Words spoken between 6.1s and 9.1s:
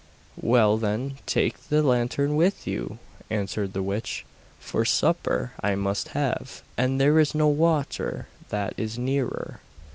have, and there is no water that is